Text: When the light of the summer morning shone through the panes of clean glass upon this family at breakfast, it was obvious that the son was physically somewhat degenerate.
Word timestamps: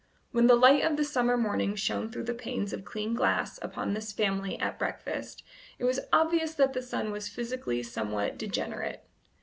When 0.31 0.47
the 0.47 0.55
light 0.55 0.81
of 0.83 0.97
the 0.97 1.03
summer 1.03 1.37
morning 1.37 1.75
shone 1.75 2.11
through 2.11 2.23
the 2.23 2.33
panes 2.33 2.73
of 2.73 2.83
clean 2.83 3.13
glass 3.13 3.59
upon 3.61 3.93
this 3.93 4.11
family 4.11 4.57
at 4.59 4.79
breakfast, 4.79 5.43
it 5.77 5.83
was 5.83 5.99
obvious 6.11 6.55
that 6.55 6.73
the 6.73 6.81
son 6.81 7.11
was 7.11 7.27
physically 7.29 7.83
somewhat 7.83 8.35
degenerate. 8.35 9.05